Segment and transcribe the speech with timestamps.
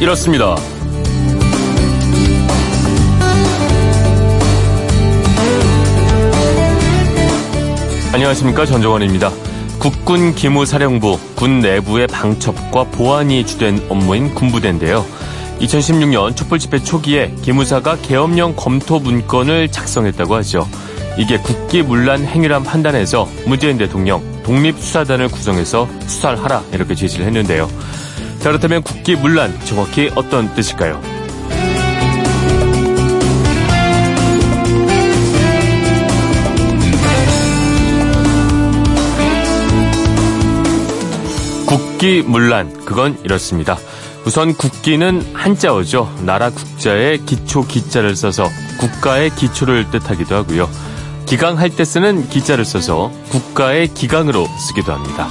[0.00, 0.54] 이렇습니다.
[8.12, 9.32] 안녕하십니까 전정원입니다.
[9.80, 15.04] 국군 기무사령부 군 내부의 방첩과 보안이 주된 업무인 군부대인데요.
[15.60, 20.68] 2016년 촛불 집회 초기에 기무사가 계엄령 검토 문건을 작성했다고 하죠.
[21.16, 27.68] 이게 국기문란 행위란 판단해서 문재인 대통령 독립수사단을 구성해서 수사를 하라 이렇게 지시를 했는데요.
[28.40, 31.00] 자 그렇다면 국기 문란 정확히 어떤 뜻일까요?
[41.66, 43.76] 국기 문란 그건 이렇습니다.
[44.24, 46.14] 우선 국기는 한자어죠.
[46.22, 50.70] 나라 국자에 기초 기자를 써서 국가의 기초를 뜻하기도 하고요.
[51.26, 55.28] 기강할 때 쓰는 기자를 써서 국가의 기강으로 쓰기도 합니다.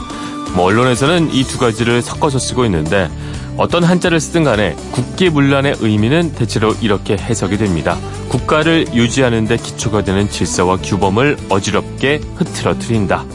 [0.58, 3.10] 뭐 언론에서는 이 두 가지를 섞어서 쓰고 있는데
[3.58, 7.96] 어떤 한자를 쓰든 간에 국기문란의 의미는 대체로 이렇게 해석이 됩니다.
[8.30, 13.26] 국가를 유지하는 데 기초가 되는 질서와 규범을 어지럽게 흐트러뜨린다.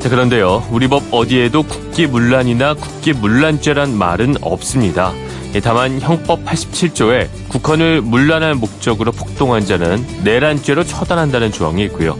[0.00, 0.66] 자, 그런데요.
[0.70, 5.14] 우리 법 어디에도 국기문란이나 국기문란죄란 말은 없습니다.
[5.54, 12.16] 예, 다만 형법 87조에 국헌을 문란할 목적으로 폭동한 자는 내란죄로 처단한다는 조항이 있고요.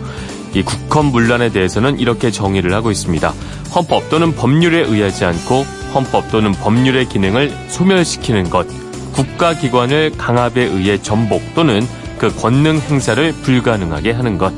[0.55, 3.33] 이 국헌 문란에 대해서는 이렇게 정의를 하고 있습니다.
[3.75, 8.67] 헌법 또는 법률에 의하지 않고 헌법 또는 법률의 기능을 소멸시키는 것,
[9.13, 11.87] 국가기관을 강압에 의해 전복 또는
[12.19, 14.53] 그 권능 행사를 불가능하게 하는 것,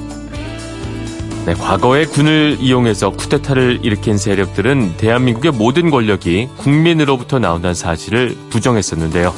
[1.45, 9.35] 네, 과거의 군을 이용해서 쿠데타를 일으킨 세력들은 대한민국의 모든 권력이 국민으로부터 나온다는 사실을 부정했었는데요.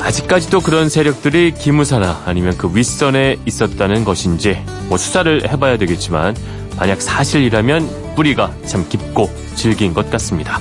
[0.00, 6.36] 아직까지도 그런 세력들이 기무사나 아니면 그 윗선에 있었다는 것인지 뭐 수사를 해봐야 되겠지만
[6.76, 10.60] 만약 사실이라면 뿌리가 참 깊고 질긴 것 같습니다.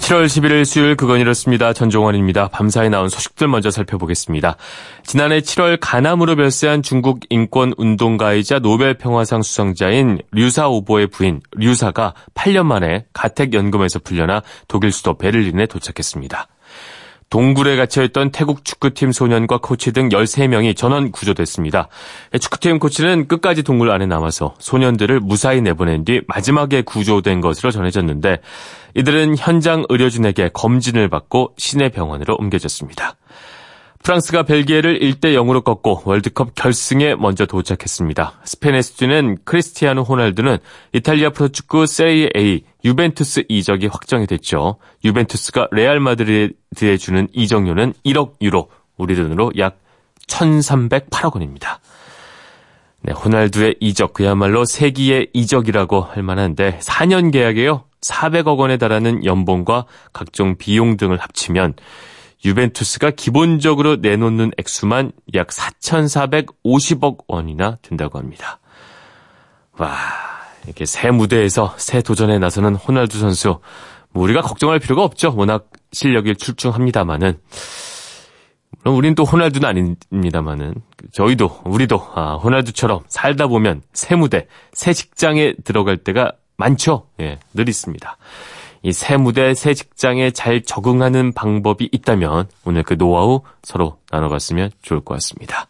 [0.00, 1.72] 7월 11일 수요일 그건 이렇습니다.
[1.72, 2.48] 전종원입니다.
[2.48, 4.56] 밤사이 나온 소식들 먼저 살펴보겠습니다.
[5.04, 12.64] 지난해 7월 가남으로 별세한 중국 인권 운동가이자 노벨 평화상 수상자인 류사 오보의 부인 류사가 8년
[12.64, 16.48] 만에 가택 연금에서 풀려나 독일 수도 베를린에 도착했습니다.
[17.30, 21.88] 동굴에 갇혀있던 태국 축구팀 소년과 코치 등 13명이 전원 구조됐습니다.
[22.38, 28.40] 축구팀 코치는 끝까지 동굴 안에 남아서 소년들을 무사히 내보낸 뒤 마지막에 구조된 것으로 전해졌는데
[28.94, 33.14] 이들은 현장 의료진에게 검진을 받고 시내 병원으로 옮겨졌습니다.
[34.02, 38.40] 프랑스가 벨기에를 1대 0으로 꺾고 월드컵 결승에 먼저 도착했습니다.
[38.44, 40.56] 스페인에서 뛰는 크리스티아노 호날두는
[40.94, 44.76] 이탈리아 프로축구 세리에 A 유벤투스 이적이 확정이 됐죠.
[45.04, 49.78] 유벤투스가 레알 마드리드에 주는 이적료는 1억 유로, 우리 돈으로 약
[50.28, 51.80] 1,308억 원입니다.
[53.02, 57.84] 네, 호날두의 이적 그야말로 세기의 이적이라고 할 만한데 4년 계약에요.
[58.00, 61.74] 400억 원에 달하는 연봉과 각종 비용 등을 합치면
[62.44, 68.60] 유벤투스가 기본적으로 내놓는 액수만 약 4,450억 원이나 된다고 합니다.
[69.78, 69.96] 와,
[70.64, 73.60] 이렇게 새 무대에서 새 도전에 나서는 호날두 선수.
[74.12, 75.34] 뭐 우리가 걱정할 필요가 없죠.
[75.36, 77.38] 워낙 실력이 출중합니다마는.
[78.82, 80.74] 물론 우린 또 호날두는 아닙니다마는
[81.12, 87.06] 저희도 우리도 아, 호날두처럼 살다 보면 새 무대, 새 직장에 들어갈 때가 많죠.
[87.20, 88.16] 예, 늘 있습니다.
[88.82, 95.00] 이 새 무대, 새 직장에 잘 적응하는 방법이 있다면 오늘 그 노하우 서로 나눠봤으면 좋을
[95.00, 95.66] 것 같습니다.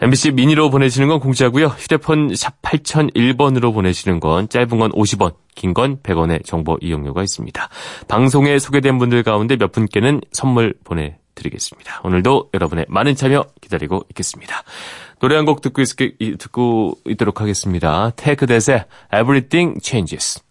[0.00, 1.68] MBC 미니로 보내시는 건 공짜고요.
[1.68, 7.68] 휴대폰 샵 8001번으로 보내시는 건 짧은 건 50원, 긴 건 100원의 정보 이용료가 있습니다.
[8.08, 12.00] 방송에 소개된 분들 가운데 몇 분께는 선물 보내드리겠습니다.
[12.02, 14.64] 오늘도 여러분의 많은 참여 기다리고 있겠습니다.
[15.20, 18.10] 노래 한 곡 듣고, 있, 듣고 있도록 하겠습니다.
[18.16, 18.84] 테크댓의
[19.14, 20.43] Everything Changes.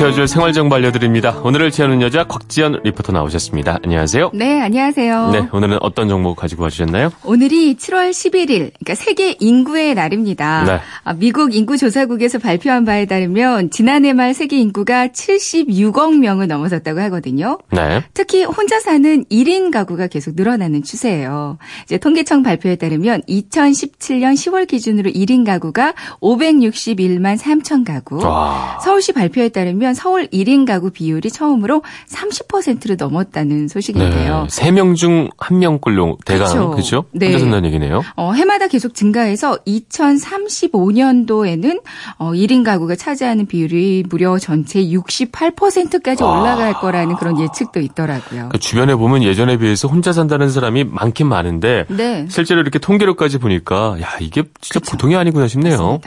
[0.00, 1.40] 채워줄 생활정보 알려드립니다.
[1.44, 3.80] 오늘을 채우는 여자 곽지연 리포터 나오셨습니다.
[3.84, 4.30] 안녕하세요.
[4.32, 5.30] 네, 안녕하세요.
[5.30, 7.10] 네, 오늘은 어떤 정보 가지고 와주셨나요?
[7.22, 10.64] 오늘이 7월 11일, 그러니까 세계 인구의 날입니다.
[10.64, 10.80] 네.
[11.04, 17.58] 아, 미국 인구조사국에서 발표한 바에 따르면 지난해 말 세계 인구가 76억 명을 넘어섰다고 하거든요.
[17.70, 18.02] 네.
[18.14, 21.58] 특히 혼자 사는 1인 가구가 계속 늘어나는 추세예요.
[21.84, 25.92] 이제 통계청 발표에 따르면 2017년 10월 기준으로 1인 가구가
[26.22, 28.16] 561만 3천 가구.
[28.24, 28.78] 와.
[28.82, 34.46] 서울시 발표에 따르면 서울 1인 가구 비율이 처음으로 30%를 넘었다는 소식인데요.
[34.48, 34.50] 네.
[34.70, 36.70] 3명 중 1명꼴로 대강, 그쵸.
[36.70, 37.04] 그죠?
[37.12, 37.26] 네.
[37.26, 38.02] 혼자 산다는 얘기네요.
[38.16, 41.80] 어, 해마다 계속 증가해서 2035년도에는
[42.18, 46.40] 어, 1인 가구가 차지하는 비율이 무려 전체 68%까지 와.
[46.40, 48.48] 올라갈 거라는 그런 예측도 있더라고요.
[48.50, 52.26] 그 주변에 보면 예전에 비해서 혼자 산다는 사람이 많긴 많은데 네.
[52.28, 54.92] 실제로 이렇게 통계로까지 보니까 야 이게 진짜 그쵸.
[54.92, 56.00] 보통이 아니구나 싶네요.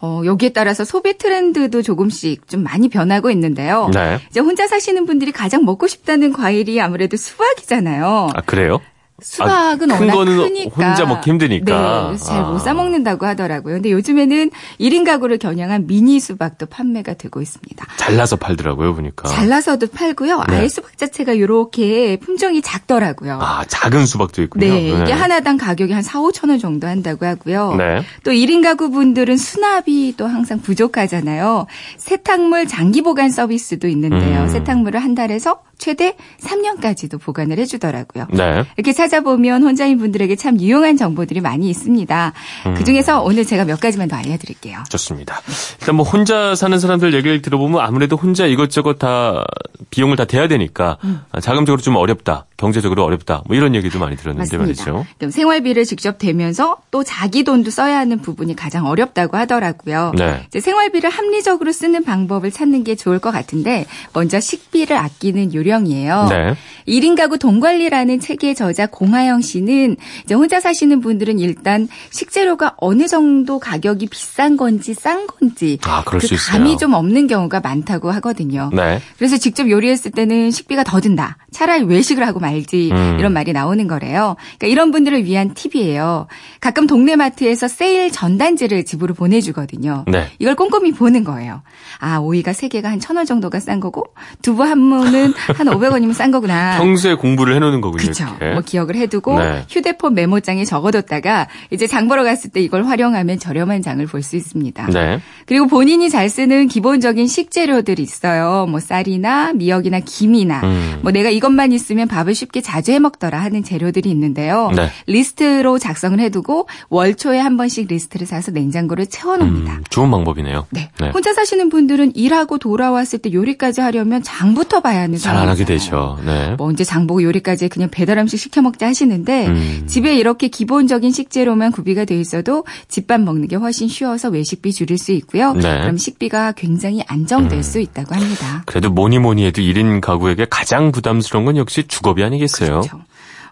[0.00, 3.90] 어, 여기에 따라서 소비 트렌드도 조금씩 좀 많이 변하고 있는데요.
[3.92, 4.18] 네.
[4.30, 8.28] 이제 혼자 사시는 분들이 가장 먹고 싶다는 과일이 아무래도 수박이잖아요.
[8.34, 8.80] 아 그래요?
[9.22, 11.74] 수박은 아, 큰 워낙 거는 크니까 혼자 먹기 힘드니까.
[12.02, 12.58] 네, 그래서 잘못 아.
[12.58, 13.74] 사 먹는다고 하더라고요.
[13.76, 17.86] 근데 요즘에는 1인 가구를 겨냥한 미니 수박도 판매가 되고 있습니다.
[17.96, 19.28] 잘라서 팔더라고요 보니까.
[19.28, 20.44] 잘라서도 팔고요.
[20.48, 20.56] 네.
[20.56, 23.38] 아예 수박 자체가 이렇게 품종이 작더라고요.
[23.40, 24.66] 아 작은 수박도 있군요.
[24.66, 27.74] 네, 이게 하나당 가격이 한 4, 5천 원 정도 한다고 하고요.
[27.76, 28.02] 네.
[28.22, 31.66] 또 1인 가구 분들은 수납이 또 항상 부족하잖아요.
[31.96, 34.42] 세탁물 장기 보관 서비스도 있는데요.
[34.42, 34.48] 음.
[34.48, 38.28] 세탁물을 한 달에서 최대 3년까지도 보관을 해주더라고요.
[38.32, 38.64] 네.
[38.76, 42.32] 이렇게 찾아보면 혼자인 분들에게 참 유용한 정보들이 많이 있습니다.
[42.66, 42.74] 음.
[42.74, 44.84] 그중에서 오늘 제가 몇 가지만 더 알려드릴게요.
[44.88, 45.40] 좋습니다.
[45.80, 49.44] 일단 뭐 혼자 사는 사람들 얘기를 들어보면 아무래도 혼자 이것저것 다
[49.90, 51.22] 비용을 다 대야 되니까 음.
[51.40, 54.90] 자금적으로 좀 어렵다, 경제적으로 어렵다, 뭐 이런 얘기도 많이 들었는데 맞습니다.
[54.92, 55.06] 말이죠.
[55.18, 60.12] 그럼 생활비를 직접 대면서 또 자기 돈도 써야 하는 부분이 가장 어렵다고 하더라고요.
[60.16, 60.42] 네.
[60.48, 66.28] 이제 생활비를 합리적으로 쓰는 방법을 찾는 게 좋을 것 같은데 먼저 식비를 아끼는 요령이에요.
[66.30, 66.54] 네.
[66.88, 73.06] 1인 가구 돈 관리라는 책의 저자 공하영 씨는 이제 혼자 사시는 분들은 일단 식재료가 어느
[73.08, 76.58] 정도 가격이 비싼 건지 싼 건지 아, 그럴 그 수 있어요.
[76.58, 78.70] 감이 좀 없는 경우가 많다고 하거든요.
[78.72, 79.00] 네.
[79.18, 81.36] 그래서 직접 요리했을 때는 식비가 더 든다.
[81.50, 83.16] 차라리 외식을 하고 말지 음.
[83.18, 84.36] 이런 말이 나오는 거래요.
[84.58, 86.26] 그러니까 이런 분들을 위한 팁이에요.
[86.60, 90.04] 가끔 동네 마트에서 세일 전단지를 집으로 보내주거든요.
[90.06, 90.28] 네.
[90.38, 91.62] 이걸 꼼꼼히 보는 거예요.
[91.98, 94.04] 아 오이가 세 개가 한 천 원 정도가 싼 거고
[94.42, 96.76] 두부 한 모는 한 500원이면 싼 거구나.
[96.80, 98.02] 평소에 공부를 해놓는 거군요.
[98.02, 98.24] 그렇죠.
[98.52, 99.64] 뭐 기억을 해두고 네.
[99.68, 104.86] 휴대폰 메모장에 적어뒀다가 이제 장 보러 갔을 때 이걸 활용하면 저렴한 장을 볼 수 있습니다.
[104.88, 105.20] 네.
[105.46, 108.66] 그리고 본인이 잘 쓰는 기본적인 식재료들이 있어요.
[108.68, 110.98] 뭐 쌀이나 미역이나 김이나 음.
[111.02, 114.70] 뭐 내가 이것만 있으면 밥을 쉽게 자주 해 먹더라 하는 재료들이 있는데요.
[114.76, 114.88] 네.
[115.06, 119.72] 리스트로 작성을 해두고 월초에 한 번씩 리스트를 사서 냉장고를 채워놓습니다.
[119.72, 120.66] 음, 좋은 방법이네요.
[120.70, 120.90] 네.
[121.12, 125.64] 혼자 사시는 분들은 일하고 돌아왔을 때 요리까지 하려면 장부터 봐야 하는 잘 안 하게.
[125.64, 126.18] 되죠.
[126.24, 126.54] 네.
[126.58, 129.82] 뭐 언제 장 보고 요리까지 그냥 배달 음식 시켜 먹자 하시는데 음.
[129.86, 135.12] 집에 이렇게 기본적인 식재료만 구비가 돼 있어도 집밥 먹는 게 훨씬 쉬워서 외식비 줄일 수
[135.12, 135.54] 있고요.
[135.54, 135.72] 네.
[135.76, 135.80] 음.
[135.80, 138.62] 그럼 식비가 굉장히 안정될 수 있다고 합니다.
[138.66, 142.80] 그래도 뭐니 뭐니 해도 1인 가구에게 가장 부담스러운 건 역시 주거비 아니겠어요?
[142.82, 143.00] 그렇죠.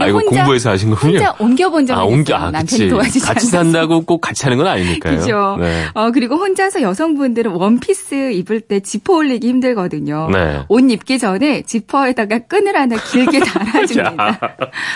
[0.00, 1.12] 아, 이거 혼자- 공부해서 하신 거군요.
[1.18, 2.46] 혼자 옮겨본 적은 아, 옮겨, 있어요.
[2.48, 2.88] 아, 남편이.
[2.90, 3.48] 도와주지 같이 않아서.
[3.48, 5.18] 산다고 꼭 같이 하는 건 아니니까요.
[5.18, 5.56] 그죠.
[5.60, 5.84] 네.
[5.94, 10.28] 어, 그리고 혼자서 여성분들은 원피스 입을 때 지퍼 올리기 힘들거든요.
[10.30, 10.60] 네.
[10.68, 14.40] 옷 입기 전에 지퍼에다가 끈을 하나 길게 달아줍니다.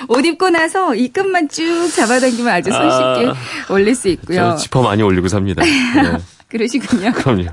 [0.09, 3.33] 옷 입고 나서 이 끈만 쭉 잡아당기면 아주 손쉽게
[3.71, 4.37] 올릴 수 있고요.
[4.37, 5.63] 저 지퍼 많이 올리고 삽니다.
[5.65, 5.71] 네.
[6.53, 7.13] 그러시군요.
[7.13, 7.47] 그럼요.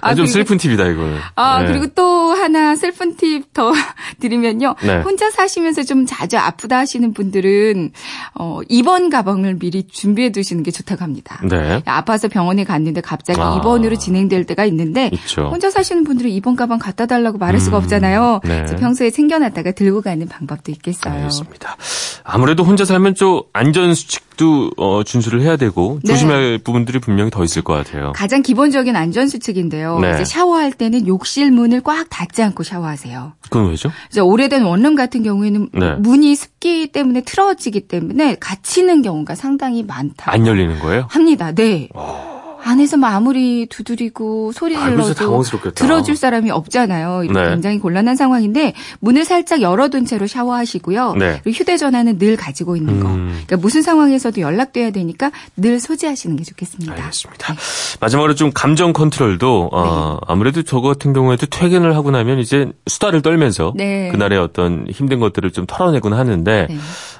[0.00, 1.18] 아, 좀 그리고, 슬픈 팁이다, 이거는.
[1.34, 1.66] 아, 네.
[1.66, 3.72] 그리고 또 하나 슬픈 팁 더
[4.20, 4.76] 드리면요.
[4.82, 5.00] 네.
[5.00, 7.90] 혼자 사시면서 좀 자주 아프다 하시는 분들은,
[8.34, 11.40] 어, 입원 가방을 미리 준비해 두시는 게 좋다고 합니다.
[11.48, 11.82] 네.
[11.86, 13.56] 아파서 병원에 갔는데 갑자기 아.
[13.58, 15.48] 입원으로 진행될 때가 있는데, 있죠.
[15.48, 17.60] 혼자 사시는 분들은 입원 가방 갖다 달라고 말할 음.
[17.60, 18.42] 수가 없잖아요.
[18.44, 18.58] 네.
[18.58, 21.14] 그래서 평소에 챙겨놨다가 들고 가는 방법도 있겠어요.
[21.14, 21.76] 알겠습니다.
[22.22, 26.12] 아무래도 혼자 살면 좀 안전수칙 도 어, 준수를 해야 되고, 네.
[26.12, 28.12] 조심할 부분들이 분명히 더 있을 것 같아요.
[28.14, 29.98] 가장 기본적인 안전 수칙인데요.
[30.00, 30.12] 네.
[30.14, 33.32] 이제 샤워할 때는 욕실 문을 꽉 닫지 않고 샤워하세요.
[33.40, 33.90] 그건 왜죠?
[34.10, 35.94] 이제 오래된 원룸 같은 경우에는 네.
[35.94, 40.32] 문이 습기 때문에 틀어지기 때문에 갇히는 경우가 상당히 많다.
[40.32, 41.06] 안 열리는 거예요?
[41.08, 41.52] 합니다.
[41.52, 41.88] 네.
[41.94, 42.35] 오.
[42.66, 42.70] 어.
[42.70, 45.42] 안에서 뭐 아무리 두드리고 소리 질러도
[45.74, 47.22] 들어줄 사람이 없잖아요.
[47.32, 47.50] 네.
[47.50, 51.14] 굉장히 곤란한 상황인데 문을 살짝 열어둔 채로 샤워하시고요.
[51.14, 51.40] 네.
[51.42, 53.08] 그리고 휴대전화는 늘 가지고 있는 거.
[53.08, 53.42] 음.
[53.46, 56.92] 그러니까 무슨 상황에서도 연락돼야 되니까 늘 소지하시는 게 좋겠습니다.
[56.92, 57.54] 알겠습니다.
[57.54, 57.58] 네.
[58.00, 60.26] 마지막으로 좀 감정 컨트롤도 어, 네.
[60.26, 64.08] 아무래도 저 같은 경우에도 퇴근을 하고 나면 이제 수다를 떨면서 네.
[64.10, 66.76] 그날의 어떤 힘든 것들을 좀 털어내곤 하는데 네.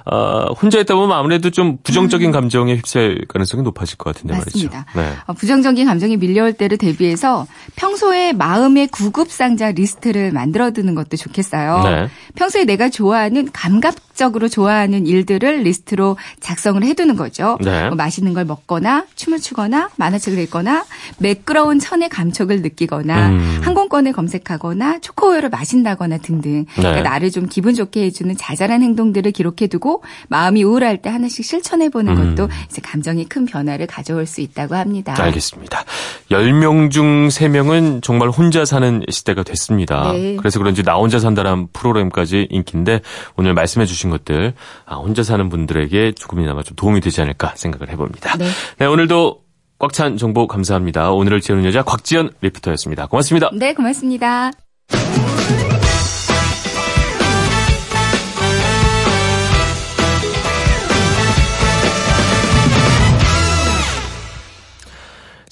[0.06, 2.32] 어, 혼자 있다 보면 아무래도 좀 부정적인 음.
[2.32, 4.86] 감정에 휩쓸 가능성이 높아질 것 같은데 맞습니다.
[4.94, 5.00] 말이죠.
[5.00, 5.16] 네.
[5.36, 11.82] 어, 부정적인 감정이 밀려올 때를 대비해서 평소에 마음의 구급 상자 리스트를 만들어 두는 것도 좋겠어요.
[11.84, 12.08] 네.
[12.34, 17.58] 평소에 내가 좋아하는 감각적으로 좋아하는 일들을 리스트로 작성을 해두는 거죠.
[17.60, 17.86] 네.
[17.86, 20.84] 뭐 맛있는 걸 먹거나 춤을 추거나 만화책을 읽거나
[21.18, 23.60] 매끄러운 천의 감촉을 느끼거나 음.
[23.62, 26.64] 항공권을 검색하거나 초코우유를 마신다거나 등등 네.
[26.74, 32.16] 그러니까 나를 좀 기분 좋게 해주는 자잘한 행동들을 기록해두고 마음이 우울할 때 하나씩 실천해 보는
[32.16, 32.34] 음.
[32.36, 35.14] 것도 이제 감정이 큰 변화를 가져올 수 있다고 합니다.
[35.26, 35.84] 알겠습니다.
[36.30, 40.12] 10명 중 3명은 정말 혼자 사는 시대가 됐습니다.
[40.12, 40.36] 네.
[40.36, 43.00] 그래서 그런지 나 혼자 산다는 프로그램까지 인기인데
[43.36, 44.54] 오늘 말씀해 주신 것들
[44.84, 48.36] 아, 혼자 사는 분들에게 조금이나마 좀 도움이 되지 않을까 생각을 해봅니다.
[48.36, 48.46] 네,
[48.78, 49.40] 네 오늘도
[49.78, 51.10] 꽉 찬 정보 감사합니다.
[51.10, 53.06] 오늘을 채우는 여자 곽지연 리포터였습니다.
[53.06, 53.50] 고맙습니다.
[53.52, 54.50] 네, 고맙습니다.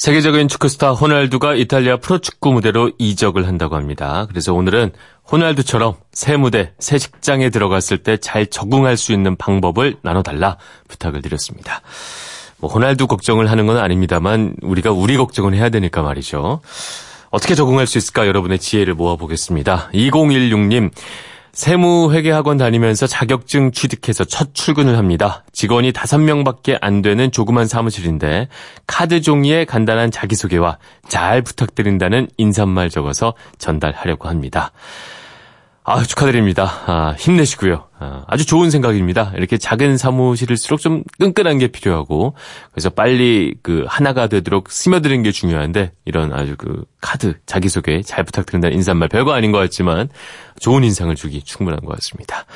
[0.04, 4.26] 세계적인 축구스타 호날두가 이탈리아 프로축구 무대로 이적을 한다고 합니다.
[4.28, 4.92] 그래서 오늘은
[5.32, 10.58] 호날두처럼 새 무대, 새 직장에 들어갔을 때 잘 적응할 수 있는 방법을 나눠달라
[10.88, 11.80] 부탁을 드렸습니다.
[12.58, 16.60] 뭐 호날두 걱정을 하는 건 아닙니다만 우리가 우리 걱정을 해야 되니까 말이죠.
[17.30, 19.88] 어떻게 적응할 수 있을까 여러분의 지혜를 모아보겠습니다.
[19.94, 20.90] 2016님
[21.54, 25.44] 세무회계학원 다니면서 자격증 취득해서 첫 출근을 합니다.
[25.52, 28.48] 직원이 5명밖에 안 되는 조그만 사무실인데
[28.88, 34.72] 카드 종이에 간단한 자기소개와 잘 부탁드린다는 인사말 적어서 전달하려고 합니다.
[35.86, 36.64] 아, 축하드립니다.
[36.86, 37.88] 아, 힘내시고요.
[37.98, 39.32] 아, 아주 좋은 생각입니다.
[39.36, 42.34] 이렇게 작은 사무실일수록 좀 끈끈한 게 필요하고,
[42.72, 48.74] 그래서 빨리 그 하나가 되도록 스며드는 게 중요한데, 이런 아주 그 카드, 자기소개 잘 부탁드린다는
[48.74, 50.08] 인사말 별거 아닌 것 같지만,
[50.58, 52.46] 좋은 인상을 주기 충분한 것 같습니다.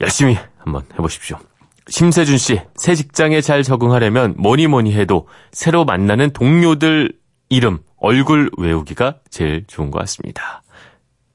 [0.00, 1.38] 열심히 한번 해보십시오.
[1.86, 7.12] 심세준 씨, 새 직장에 잘 적응하려면 뭐니 뭐니 해도 새로 만나는 동료들
[7.48, 10.64] 이름, 얼굴 외우기가 제일 좋은 것 같습니다.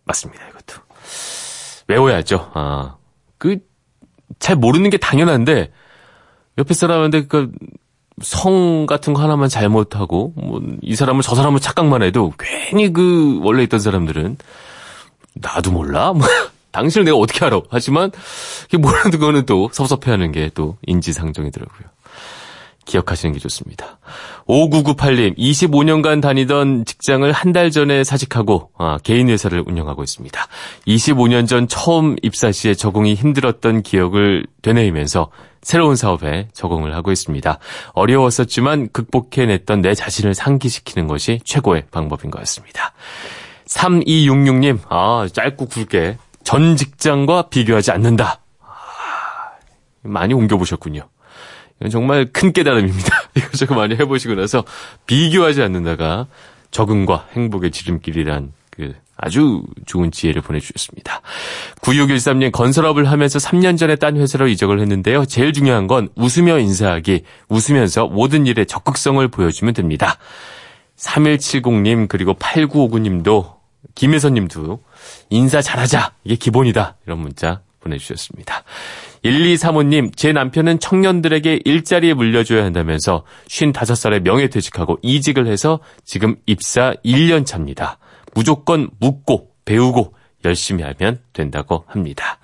[0.04, 0.59] 맞습니다, 이것도.
[1.90, 2.52] 외워야죠.
[2.54, 2.96] 아,
[3.38, 3.58] 그,
[4.40, 5.72] 잘 모르는 게 당연한데,
[6.58, 7.52] 옆에 사람한테 그,
[8.22, 13.64] 성 같은 거 하나만 잘못하고, 뭐, 이 사람을 저 사람을 착각만 해도, 괜히 그, 원래
[13.64, 14.38] 있던 사람들은,
[15.34, 16.14] 나도 몰라?
[16.14, 16.26] 뭐,
[16.72, 17.62] 당신을 내가 어떻게 알아?
[17.70, 18.12] 하지만,
[18.78, 21.88] 모르는 거는 또 섭섭해하는 게 또 인지상정이더라고요.
[22.90, 24.00] 기억하시는 게 좋습니다.
[24.48, 30.48] 5998님, 25년간 다니던 직장을 한 달 전에 사직하고 아, 개인 회사를 운영하고 있습니다.
[30.88, 35.32] 25년 전 처음 입사 시에 적응이 힘들었던 기억을 되뇌이면서
[35.64, 37.58] 새로운 사업에 적응을 하고 있습니다.
[37.94, 42.94] 어려웠었지만 극복해냈던 내 자신을 상기시키는 것이 최고의 방법인 것 같습니다.
[43.66, 48.42] 3266님, 아, 짧고 굵게 전 직장과 비교하지 않는다.
[48.62, 48.68] 아,
[50.04, 51.09] 많이 옮겨보셨군요.
[51.92, 53.30] 정말 큰 깨달음입니다.
[53.36, 54.64] 이것저것 많이 해보시고 나서
[55.06, 56.28] 비교하지 않는다가
[56.72, 61.22] 적응과 행복의 지름길이란 그 아주 좋은 지혜를 보내주셨습니다.
[61.82, 65.26] 9613님 건설업을 하면서 3년 전에 딴 회사로 이적을 했는데요.
[65.26, 70.18] 제일 중요한 건 웃으며 인사하기, 웃으면서 모든 일에 적극성을 보여주면 됩니다.
[70.98, 73.58] 3170님 그리고 8959님도
[73.96, 74.84] 김혜선님도
[75.30, 78.64] 인사 잘하자 이게 기본이다 이런 문자 보내주셨습니다.
[79.24, 87.98] 1235님, 제 남편은 청년들에게 일자리에 물려줘야 한다면서 55살에 명예퇴직하고 이직을 해서 지금 입사 1년 차입니다.
[88.34, 90.14] 무조건 묻고 배우고
[90.46, 92.40] 열심히 하면 된다고 합니다.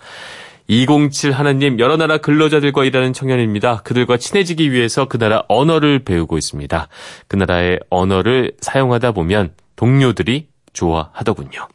[0.68, 3.84] 207 하나님 여러 나라 근로자들과 일하는 청년입니다.
[3.84, 6.88] 그들과 친해지기 위해서 그 나라 언어를 배우고 있습니다.
[7.28, 11.68] 그 나라의 언어를 사용하다 보면 동료들이 좋아하더군요.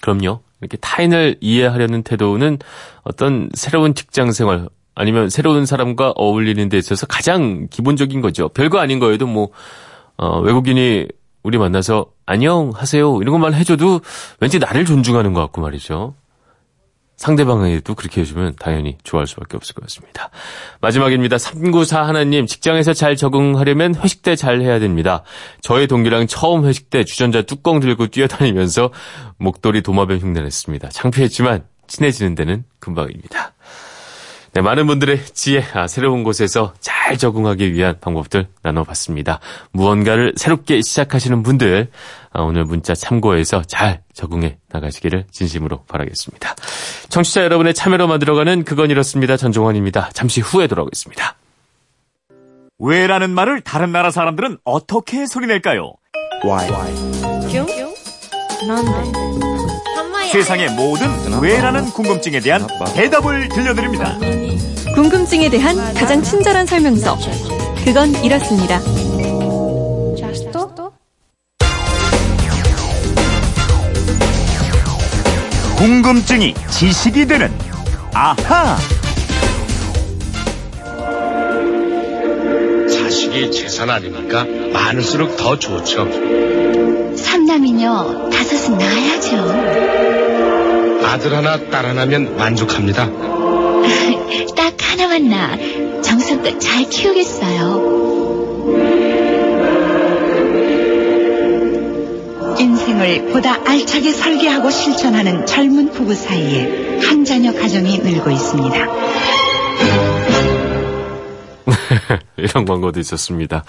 [0.00, 0.42] 그럼요.
[0.62, 2.58] 이렇게 타인을 이해하려는 태도는
[3.02, 8.48] 어떤 새로운 직장 생활 아니면 새로운 사람과 어울리는 데 있어서 가장 기본적인 거죠.
[8.48, 9.48] 별거 아닌 거에도 뭐
[10.16, 11.08] 어, 외국인이
[11.42, 14.00] 우리 만나서 안녕 하세요 이런 것만 해줘도
[14.40, 16.14] 왠지 나를 존중하는 것 같고 말이죠.
[17.22, 20.30] 상대방에도 그렇게 해주면 당연히 좋아할 수밖에 없을 것 같습니다.
[20.80, 21.38] 마지막입니다.
[21.38, 25.22] 394 하나님, 직장에서 잘 적응하려면 회식 때 잘 해야 됩니다.
[25.60, 28.90] 저의 동기랑 처음 회식 때 주전자 뚜껑 들고 뛰어다니면서
[29.36, 30.88] 목도리 도마뱀 흉내냈습니다.
[30.88, 33.52] 창피했지만 친해지는 데는 금방입니다.
[34.54, 39.40] 네, 많은 분들의 지혜, 아, 새로운 곳에서 잘 적응하기 위한 방법들 나눠봤습니다.
[39.72, 41.88] 무언가를 새롭게 시작하시는 분들,
[42.32, 46.54] 아, 오늘 문자 참고해서 잘 적응해 나가시기를 진심으로 바라겠습니다.
[47.08, 49.38] 청취자 여러분의 참여로 만들어가는 그건 이렇습니다.
[49.38, 50.10] 전종환입니다.
[50.12, 51.34] 잠시 후에 돌아오겠습니다.
[52.78, 55.94] 왜라는 말을 다른 나라 사람들은 어떻게 소리낼까요?
[56.44, 56.68] Why?
[60.32, 61.10] 세상의 모든
[61.42, 64.16] 왜라는 궁금증에 대한 대답을 들려드립니다.
[64.94, 67.18] 궁금증에 대한 가장 친절한 설명서.
[67.84, 68.80] 그건 이렇습니다.
[75.76, 77.52] 궁금증이 지식이 되는
[78.14, 78.78] 아하.
[82.88, 84.46] 자식이 재산 아닙니까?
[84.72, 87.11] 많을수록 더 좋죠.
[87.32, 89.36] 삼남이녀 다섯은 낳아야죠.
[91.06, 93.06] 아들 하나, 딸 하나면 만족합니다.
[94.54, 95.56] 딱 하나만 낳아
[96.02, 98.02] 정성껏 잘 키우겠어요.
[102.58, 108.76] 인생을 보다 알차게 설계하고 실천하는 젊은 부부 사이에 한 자녀 가정이 늘고 있습니다.
[112.36, 113.64] 이런 광고도 있었습니다.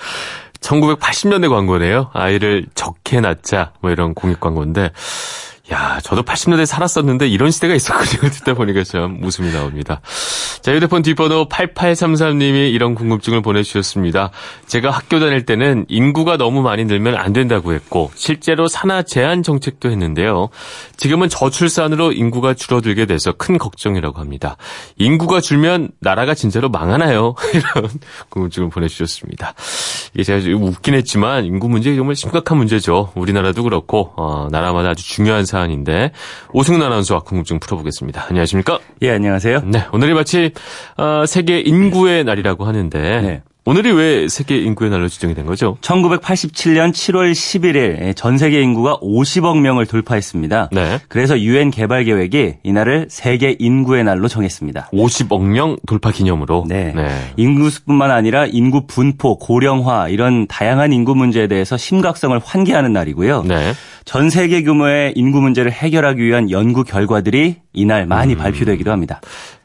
[0.63, 2.09] 1980년대 광고네요.
[2.13, 4.91] 아이를 적게 낳자 뭐 이런 공익 광고인데
[5.73, 8.29] 야, 저도 80년대에 살았었는데 이런 시대가 있었군요.
[8.29, 10.01] 듣다 보니까 참 웃음이 나옵니다.
[10.61, 14.29] 자, 휴대폰 뒷번호 8833님이 이런 궁금증을 보내주셨습니다.
[14.67, 19.89] 제가 학교 다닐 때는 인구가 너무 많이 늘면 안 된다고 했고, 실제로 산하 제한 정책도
[19.89, 20.49] 했는데요.
[20.95, 24.57] 지금은 저출산으로 인구가 줄어들게 돼서 큰 걱정이라고 합니다.
[24.97, 27.33] 인구가 줄면 나라가 진짜로 망하나요?
[27.51, 27.89] 이런
[28.29, 29.55] 궁금증을 보내주셨습니다.
[30.13, 33.11] 이게 제가 웃긴 했지만 인구 문제 정말 심각한 문제죠.
[33.15, 36.11] 우리나라도 그렇고, 어, 나라마다 아주 중요한 사안 인데
[36.51, 38.25] 오승훈 아나운서와 궁금증 풀어보겠습니다.
[38.29, 38.79] 안녕하십니까?
[39.01, 39.61] 예, 안녕하세요.
[39.65, 40.51] 네, 오늘이 마치
[40.97, 43.43] 어, 세계 인구의 날이라고 하는데 네.
[43.65, 45.77] 오늘이 왜 세계 인구의 날로 지정이 된 거죠?
[45.79, 50.69] 1987년 7월 11일 전 세계 인구가 50억 명을 돌파했습니다.
[50.73, 50.99] 네.
[51.07, 54.89] 그래서 유엔 개발 계획이 이날을 세계 인구의 날로 정했습니다.
[54.91, 56.65] 50억 명 돌파 기념으로.
[56.67, 56.91] 네.
[56.93, 57.07] 네.
[57.37, 63.43] 인구수뿐만 아니라 인구 분포, 고령화 이런 다양한 인구 문제에 대해서 심각성을 환기하는 날이고요.
[63.43, 63.73] 네.
[64.03, 68.39] 전 세계 규모의 인구 문제를 해결하기 위한 연구 결과들이 이날 많이 음.
[68.39, 69.21] 발표되기도 합니다.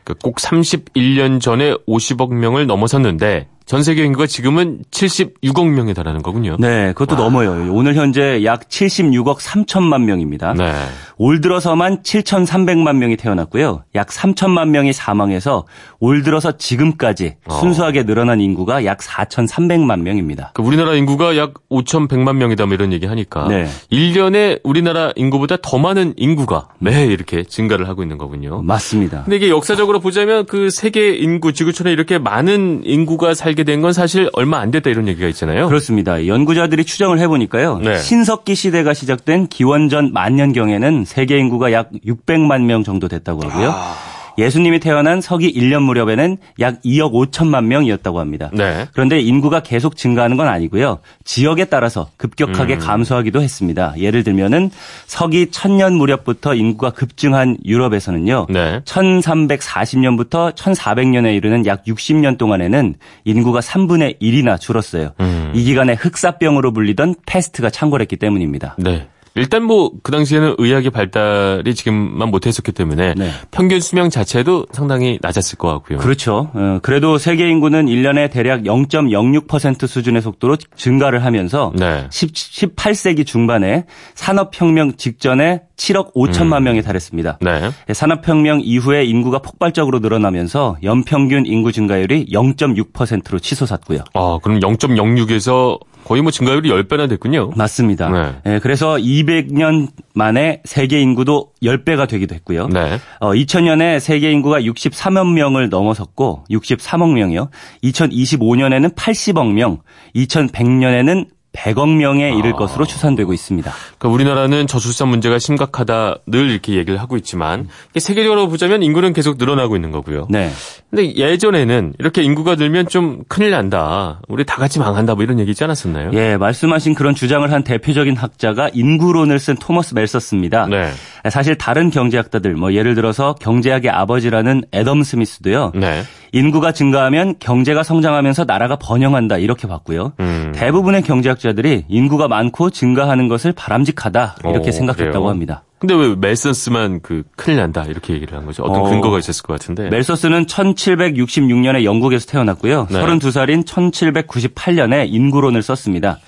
[0.09, 6.57] 그꼭 31년 전에 50억 명을 넘어섰는데 전 세계 인구가 지금은 76억 명에 달하는 거군요.
[6.59, 7.25] 네, 그것도 와.
[7.29, 7.71] 넘어요.
[7.71, 10.55] 오늘 현재 약 76억 3천만 명입니다.
[10.55, 10.73] 네.
[11.19, 13.85] 올 들어서만 7,300만 명이 태어났고요.
[13.95, 15.67] 약 3천만 명이 사망해서
[16.01, 17.57] 올 들어서 지금까지 어.
[17.57, 20.53] 순수하게 늘어난 인구가 약 4,300만 명입니다.
[20.55, 23.67] 그 우리나라 인구가 약 5,100만 명이다 뭐 이런 얘기 하니까 네.
[23.93, 28.63] 1년에 우리나라 인구보다 더 많은 인구가 매해 이렇게 증가를 하고 있는 거군요.
[28.63, 29.25] 맞습니다.
[29.25, 34.29] 근데 이게 역사적으로 보자면 그 세계 인구 지구촌에 이렇게 많은 인구가 살게 된 건 사실
[34.33, 35.69] 얼마 안 됐다 이런 얘기가 있잖아요.
[35.69, 36.27] 그렇습니다.
[36.27, 37.79] 연구자들이 추정을 해보니까요.
[37.79, 37.97] 네.
[37.99, 43.71] 신석기 시대가 시작된 기원전 만년경에는 세계 인구가 약 600만 명 정도 됐다고 하고요.
[43.73, 44.18] 아...
[44.39, 48.51] 예수님이 태어난 서기 1년 무렵에는 약 2억 5천만 명이었다고 합니다.
[48.55, 48.87] 네.
[48.93, 51.01] 그런데 인구가 계속 증가하는 건 아니고요.
[51.25, 52.79] 지역에 따라서 급격하게 음.
[52.79, 53.95] 감소하기도 했습니다.
[53.99, 54.71] 예를 들면은
[55.07, 58.47] 서기 1000년 무렵부터 인구가 급증한 유럽에서는요.
[58.49, 58.81] 네.
[58.85, 65.13] 1340년부터 1400년에 이르는 약 60년 동안에는 인구가 3분의 1이나 줄었어요.
[65.21, 65.53] 음.
[65.55, 68.77] 이 기간에 흑사병으로 불리던 패스트가 창궐했기 때문입니다.
[68.79, 69.09] 네.
[69.39, 73.31] 일단 뭐 그 당시에는 의학의 발달이 지금만 못했었기 때문에 네.
[73.51, 75.99] 평균 수명 자체도 상당히 낮았을 것 같고요.
[75.99, 76.51] 그렇죠.
[76.55, 82.07] 어, 그래도 세계 인구는 1년에 대략 0.06% 수준의 속도로 증가를 하면서 네.
[82.11, 86.65] 10, 18세기 중반에 산업혁명 직전에 7억 5천만 음.
[86.65, 87.39] 명에 달했습니다.
[87.41, 87.71] 네.
[87.93, 94.01] 산업혁명 이후에 인구가 폭발적으로 늘어나면서 연평균 인구 증가율이 0.6%로 치솟았고요.
[94.15, 97.51] 아, 그럼 0.06에서 거의 뭐 증가율이 10배나 됐군요.
[97.55, 98.09] 맞습니다.
[98.09, 98.33] 네.
[98.43, 102.69] 네, 그래서 200년 만에 세계 인구도 10배가 되기도 했고요.
[102.69, 102.99] 네.
[103.21, 107.51] 어, 2000년에 세계 인구가 63억 명을 넘어섰고 63억 명이요.
[107.85, 109.81] 2025년에는 80억 명,
[110.17, 112.57] 2100년에는 100억 명에 이를 아.
[112.57, 113.73] 것으로 추산되고 있습니다.
[113.99, 119.77] 그러니까 우리나라는 저출산 문제가 심각하다 늘 이렇게 얘기를 하고 있지만 세계적으로 보자면 인구는 계속 늘어나고
[119.77, 120.27] 있는 거고요.
[120.31, 120.51] 네.
[120.91, 124.21] 근데 예전에는 이렇게 인구가 늘면 좀 큰일 난다.
[124.29, 125.15] 우리 다 같이 망한다.
[125.15, 126.11] 뭐 이런 얘기 있지 않았었나요?
[126.15, 130.67] 예, 말씀하신 그런 주장을 한 대표적인 학자가 인구론을 쓴 토머스 멜서스입니다.
[130.67, 130.91] 네.
[131.31, 135.73] 사실 다른 경제학자들 뭐 예를 들어서 경제학의 아버지라는 애덤 스미스도요.
[135.75, 136.03] 네.
[136.33, 140.13] 인구가 증가하면 경제가 성장하면서 나라가 번영한다 이렇게 봤고요.
[140.21, 140.53] 음.
[140.55, 145.29] 대부분의 경제학자들이 인구가 많고 증가하는 것을 바람직하다 이렇게 오, 생각했다고 그래요?
[145.29, 145.65] 합니다.
[145.79, 148.65] 근데 왜 멜서스만 그 큰일 난다 이렇게 얘기를 한 거죠?
[148.65, 149.89] 어떤 어, 근거가 있었을 것 같은데.
[149.91, 152.89] 멜서스는 1766년에 영국에서 태어났고요.
[152.91, 153.01] 네.
[153.01, 156.19] 32살인 1798년에 인구론을 썼습니다.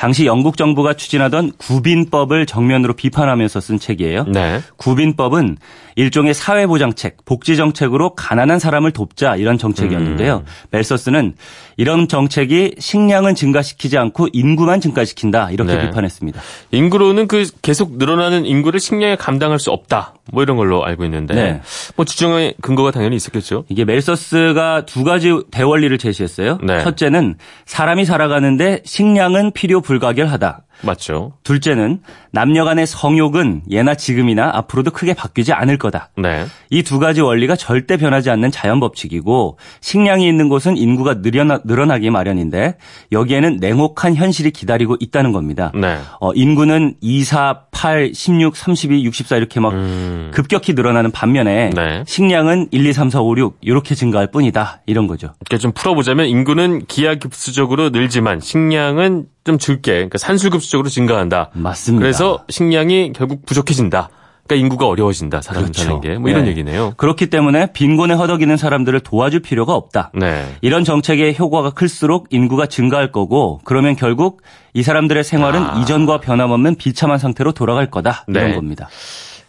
[0.00, 4.24] 당시 영국 정부가 추진하던 구빈법을 정면으로 비판하면서 쓴 책이에요.
[4.32, 4.62] 네.
[4.78, 5.58] 구빈법은
[5.96, 10.36] 일종의 사회보장책, 복지정책으로 가난한 사람을 돕자 이런 정책이었는데요.
[10.36, 10.52] 음.
[10.70, 11.34] 멜서스는
[11.76, 15.86] 이런 정책이 식량은 증가시키지 않고 인구만 증가시킨다 이렇게 네.
[15.86, 16.40] 비판했습니다.
[16.72, 20.14] 인구로는 그 계속 늘어나는 인구를 식량에 감당할 수 없다.
[20.32, 21.60] 뭐 이런 걸로 알고 있는데 네.
[21.96, 23.64] 뭐 주장의 근거가 당연히 있었겠죠.
[23.68, 26.58] 이게 멜서스가 두 가지 대원리를 제시했어요.
[26.62, 26.82] 네.
[26.82, 30.64] 첫째는 사람이 살아가는데 식량은 필요 불가결하다.
[30.82, 31.32] 맞죠.
[31.44, 32.00] 둘째는
[32.32, 36.10] 남녀 간의 성욕은 예나 지금이나 앞으로도 크게 바뀌지 않을 거다.
[36.16, 36.46] 네.
[36.70, 42.10] 이 두 가지 원리가 절대 변하지 않는 자연 법칙이고 식량이 있는 곳은 인구가 늘어나, 늘어나기
[42.10, 42.76] 마련인데
[43.12, 45.70] 여기에는 냉혹한 현실이 기다리고 있다는 겁니다.
[45.74, 45.98] 네.
[46.20, 50.30] 어, 인구는 2, 4, 8, 16, 32, 64 이렇게 막 음.
[50.34, 52.02] 급격히 늘어나는 반면에 네.
[52.06, 54.80] 식량은 1, 2, 3, 4, 5, 6 이렇게 증가할 뿐이다.
[54.86, 55.28] 이런 거죠.
[55.46, 59.92] 그러니까 좀 풀어보자면 인구는 기하급수적으로 늘지만 식량은 좀 줄게.
[59.92, 61.50] 그러니까 산술급수적으로 증가한다.
[61.52, 62.02] 맞습니다.
[62.02, 64.10] 그래서 식량이 결국 부족해진다.
[64.46, 65.42] 그러니까 인구가 어려워진다.
[65.42, 65.82] 사람 그렇죠.
[65.82, 66.18] 사는 게.
[66.18, 66.50] 뭐 이런 네.
[66.50, 66.92] 얘기네요.
[66.96, 70.10] 그렇기 때문에 빈곤에 허덕이는 사람들을 도와줄 필요가 없다.
[70.14, 70.44] 네.
[70.60, 74.42] 이런 정책의 효과가 클수록 인구가 증가할 거고 그러면 결국
[74.74, 75.80] 이 사람들의 생활은 아.
[75.80, 78.24] 이전과 변함없는 비참한 상태로 돌아갈 거다.
[78.28, 78.54] 이런 네.
[78.56, 78.88] 겁니다.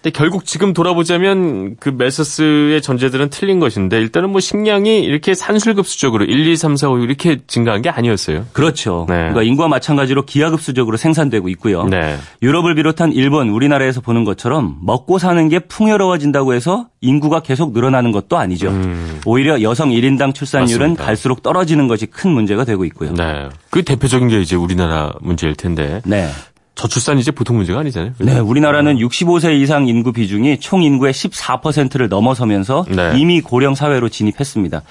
[0.01, 6.47] 근데 결국 지금 돌아보자면 그 메서스의 전제들은 틀린 것인데 일단은 뭐 식량이 이렇게 산술급수적으로 1,
[6.47, 8.47] 2, 3, 4, 5 이렇게 증가한 게 아니었어요.
[8.51, 9.05] 그렇죠.
[9.07, 9.15] 네.
[9.15, 11.83] 그러니까 인구와 마찬가지로 기하급수적으로 생산되고 있고요.
[11.83, 12.17] 네.
[12.41, 18.37] 유럽을 비롯한 일본, 우리나라에서 보는 것처럼 먹고 사는 게 풍요로워진다고 해서 인구가 계속 늘어나는 것도
[18.39, 18.69] 아니죠.
[18.69, 19.21] 음.
[19.25, 21.03] 오히려 여성 1인당 출산율은 맞습니다.
[21.03, 23.13] 갈수록 떨어지는 것이 큰 문제가 되고 있고요.
[23.13, 23.49] 네.
[23.69, 26.01] 그 대표적인 게 이제 우리나라 문제일 텐데.
[26.05, 26.27] 네.
[26.75, 28.13] 저출산 이제 보통 문제가 아니잖아요.
[28.19, 33.13] 네, 우리나라는 65세 이상 인구 비중이 총 인구의 14%를 넘어서면서 네.
[33.17, 34.81] 이미 고령 사회로 진입했습니다.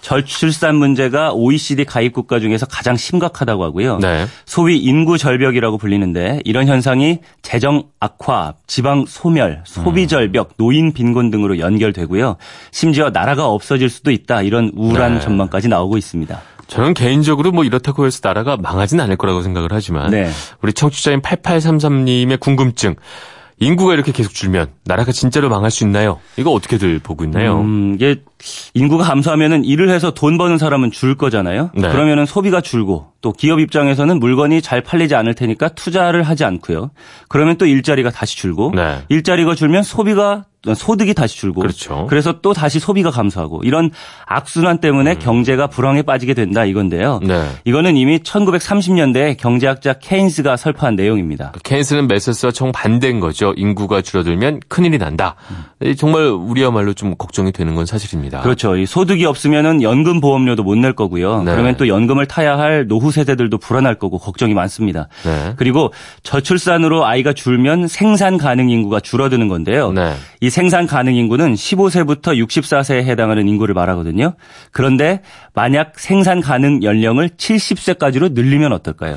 [0.00, 3.98] 저출산 문제가 OECD 가입 국가 중에서 가장 심각하다고 하고요.
[3.98, 4.26] 네.
[4.46, 10.08] 소위 인구 절벽이라고 불리는데 이런 현상이 재정 악화, 지방 소멸, 소비 음.
[10.08, 12.36] 절벽, 노인 빈곤 등으로 연결되고요.
[12.70, 15.20] 심지어 나라가 없어질 수도 있다 이런 우울한 네.
[15.20, 16.40] 전망까지 나오고 있습니다.
[16.70, 20.30] 저는 개인적으로 뭐 이렇다고 해서 나라가 망하진 않을 거라고 생각을 하지만 네.
[20.62, 22.94] 우리 청취자인 8833님의 궁금증
[23.58, 26.20] 인구가 이렇게 계속 줄면 나라가 진짜로 망할 수 있나요?
[26.36, 27.60] 이거 어떻게들 보고 있나요?
[27.60, 28.22] 음, 이게
[28.74, 31.70] 인구가 감소하면은 일을 해서 돈 버는 사람은 줄 거잖아요.
[31.74, 31.88] 네.
[31.90, 36.90] 그러면은 소비가 줄고 또 기업 입장에서는 물건이 잘 팔리지 않을 테니까 투자를 하지 않고요.
[37.28, 38.98] 그러면 또 일자리가 다시 줄고 네.
[39.08, 42.06] 일자리가 줄면 소비가 소득이 다시 줄고 그렇죠.
[42.08, 43.90] 그래서 또 다시 소비가 감소하고 이런
[44.26, 45.18] 악순환 때문에 음.
[45.18, 47.20] 경제가 불황에 빠지게 된다 이건데요.
[47.22, 47.48] 네.
[47.64, 51.52] 이거는 이미 1930년대 경제학자 케인스가 설파한 내용입니다.
[51.52, 53.54] 그 케인스는 메세스와 정반대인 거죠.
[53.56, 55.36] 인구가 줄어들면 큰일이 난다.
[55.50, 55.94] 음.
[55.96, 58.29] 정말 우리야말로 좀 걱정이 되는 건 사실입니다.
[58.40, 58.76] 그렇죠.
[58.76, 61.42] 이 소득이 없으면 연금 보험료도 못 낼 거고요.
[61.42, 61.52] 네.
[61.52, 65.08] 그러면 또 연금을 타야 할 노후 세대들도 불안할 거고 걱정이 많습니다.
[65.24, 65.52] 네.
[65.56, 69.92] 그리고 저출산으로 아이가 줄면 생산 가능 인구가 줄어드는 건데요.
[69.92, 70.14] 네.
[70.40, 74.34] 이 생산 가능 인구는 15세부터 64세에 해당하는 인구를 말하거든요.
[74.72, 75.20] 그런데
[75.54, 79.16] 만약 생산 가능 연령을 70세까지로 늘리면 어떨까요?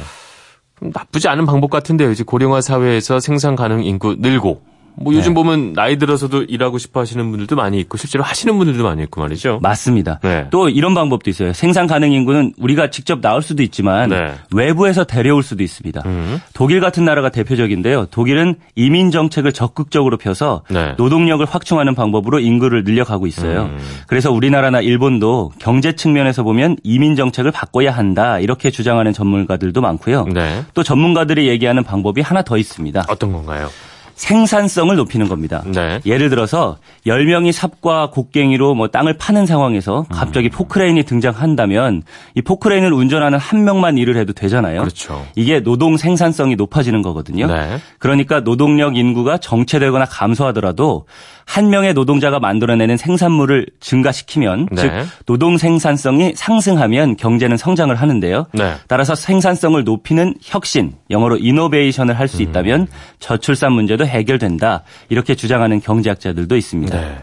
[0.82, 2.12] 나쁘지 않은 방법 같은데요.
[2.12, 4.62] 이제 고령화 사회에서 생산 가능 인구 늘고
[4.96, 5.36] 뭐 요즘 네.
[5.36, 9.60] 보면 나이 들어서도 일하고 싶어 하시는 분들도 많이 있고 실제로 하시는 분들도 많이 있고 말이죠.
[9.62, 10.20] 맞습니다.
[10.22, 10.48] 네.
[10.52, 11.54] 또 이런 방법도 있어요.
[11.54, 14.34] 생산 가능 인구는 우리가 직접 나올 수도 있지만 네.
[14.52, 16.02] 외부에서 데려올 수도 있습니다.
[16.06, 16.40] 음.
[16.54, 18.08] 독일 같은 나라가 대표적인데요.
[18.08, 20.94] 독일은 이민 정책을 적극적으로 펴서 네.
[20.98, 23.64] 노동력을 확충하는 방법으로 인구를 늘려가고 있어요.
[23.64, 23.80] 음.
[24.08, 30.26] 그래서 우리나라나 일본도 경제 측면에서 보면 이민 정책을 바꿔야 한다 이렇게 주장하는 전문가들도 많고요.
[30.26, 30.64] 네.
[30.74, 33.06] 또 전문가들이 얘기하는 방법이 하나 더 있습니다.
[33.08, 33.70] 어떤 건가요?
[34.16, 35.64] 생산성을 높이는 겁니다.
[35.66, 36.00] 네.
[36.06, 40.52] 예를 들어서 10명이 삽과 곡괭이로 뭐 땅을 파는 상황에서 갑자기 음.
[40.52, 42.04] 포크레인이 등장한다면
[42.36, 44.82] 이 포크레인을 운전하는 한 명만 일을 해도 되잖아요.
[44.82, 45.26] 그렇죠.
[45.36, 47.48] 이게 노동 생산성이 높아지는 거거든요.
[47.48, 47.78] 네.
[48.00, 51.06] 그러니까 노동력 인구가 정체되거나 감소하더라도
[51.46, 54.82] 한 명의 노동자가 만들어내는 생산물을 증가시키면 네.
[54.82, 54.92] 즉
[55.26, 58.46] 노동 생산성이 상승하면 경제는 성장을 하는데요.
[58.54, 58.76] 네.
[58.88, 62.42] 따라서 생산성을 높이는 혁신, 영어로 이노베이션을 할수 음.
[62.44, 62.88] 있다면
[63.20, 64.84] 저출산 문제도 해결된다.
[65.10, 67.00] 이렇게 주장하는 경제학자들도 있습니다.
[67.00, 67.18] 네.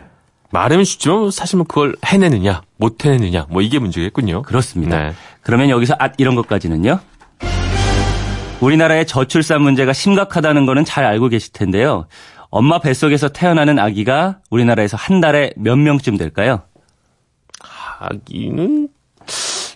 [0.52, 4.42] 말은 쉽지만 사실 뭐 그걸 해내느냐, 못 해내느냐, 뭐 이게 문제겠군요.
[4.42, 4.98] 그렇습니다.
[4.98, 5.12] 네.
[5.42, 6.98] 그러면 여기서 앗 이런 것까지는요.
[8.60, 12.06] 우리나라의 저출산 문제가 심각하다는 거는 잘 알고 계실 텐데요.
[12.50, 16.62] 엄마 뱃속에서 태어나는 아기가 우리나라에서 한 달에 몇 명쯤 될까요?
[18.00, 18.88] 아기는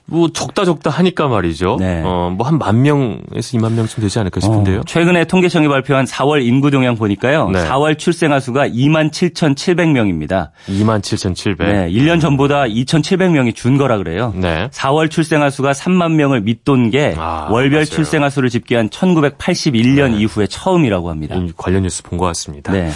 [0.07, 1.77] 뭐 적다 적다 하니까 말이죠.
[1.81, 2.03] 네.
[2.03, 4.81] 어뭐 한 만 명에서 2만 명쯤 되지 않을까 싶은데요.
[4.81, 7.49] 어, 최근에 통계청이 발표한 4월 인구 동향 보니까요.
[7.51, 7.67] 네.
[7.67, 10.51] 4월 출생아 수가 2만 7,700명입니다.
[10.69, 11.67] 2만 7,700.
[11.67, 14.33] 네, 1년 전보다 2,700명이 준 거라 그래요.
[14.37, 14.69] 네.
[14.73, 17.87] 4월 출생아 수가 3만 명을 밑돈 게 아, 월별.
[17.87, 20.19] 출생아 수를 집계한 1981년 네.
[20.21, 21.37] 이후에 처음이라고 합니다.
[21.57, 22.73] 관련 뉴스 본 것 같습니다.
[22.73, 22.90] 네.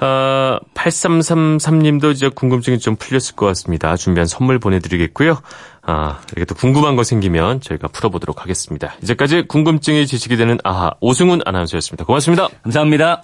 [0.00, 3.96] 어, 8333님도 이제 궁금증이 좀 풀렸을 것 같습니다.
[3.96, 5.38] 준비한 선물 보내드리겠고요.
[5.86, 8.94] 아, 이렇게 또 궁금한 거 생기면 저희가 풀어보도록 하겠습니다.
[9.02, 12.04] 이제까지 궁금증이 지식이 되는 아하 오승훈 아나운서였습니다.
[12.04, 12.48] 고맙습니다.
[12.62, 13.22] 감사합니다.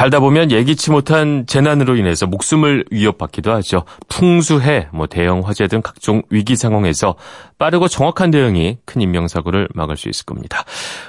[0.00, 3.84] 살다 보면 예기치 못한 재난으로 인해서 목숨을 위협받기도 하죠.
[4.08, 7.16] 풍수해, 뭐 대형 화재 등 각종 위기 상황에서
[7.58, 10.64] 빠르고 정확한 대응이 큰 인명사고를 막을 수 있을 겁니다.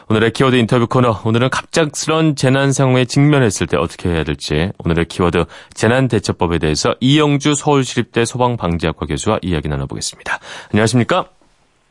[0.09, 5.45] 오늘의 키워드 인터뷰 코너, 오늘은 갑작스런 재난 상황에 직면했을 때 어떻게 해야 될지 오늘의 키워드
[5.73, 10.39] 재난대처법에 대해서 이영주 서울시립대 소방방재학과 교수와 이야기 나눠보겠습니다.
[10.73, 11.29] 안녕하십니까?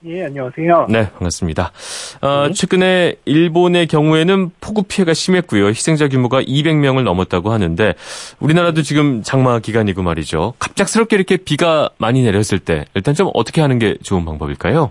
[0.07, 0.87] 예, 안녕하세요.
[0.89, 1.73] 네, 반갑습니다.
[2.23, 2.55] 어, 네.
[2.55, 5.67] 최근에 일본의 경우에는 폭우 피해가 심했고요.
[5.67, 7.93] 희생자 규모가 200명을 넘었다고 하는데
[8.41, 10.55] 우리나라도 지금 장마 기간이고 말이죠.
[10.59, 14.91] 갑작스럽게 이렇게 비가 많이 내렸을 때 일단 좀 어떻게 하는 게 좋은 방법일까요?